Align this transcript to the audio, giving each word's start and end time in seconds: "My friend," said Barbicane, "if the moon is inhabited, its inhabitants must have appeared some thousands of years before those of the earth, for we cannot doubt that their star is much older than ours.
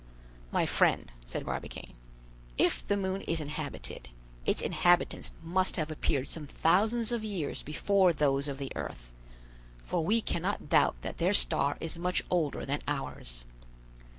"My 0.49 0.65
friend," 0.65 1.11
said 1.27 1.45
Barbicane, 1.45 1.93
"if 2.57 2.83
the 2.87 2.97
moon 2.97 3.21
is 3.21 3.39
inhabited, 3.39 4.09
its 4.47 4.59
inhabitants 4.59 5.31
must 5.43 5.75
have 5.75 5.91
appeared 5.91 6.27
some 6.27 6.47
thousands 6.47 7.11
of 7.11 7.23
years 7.23 7.61
before 7.61 8.11
those 8.11 8.47
of 8.47 8.57
the 8.57 8.71
earth, 8.75 9.11
for 9.83 10.03
we 10.03 10.19
cannot 10.19 10.69
doubt 10.69 10.95
that 11.03 11.19
their 11.19 11.33
star 11.35 11.77
is 11.79 11.99
much 11.99 12.23
older 12.31 12.65
than 12.65 12.79
ours. 12.87 13.45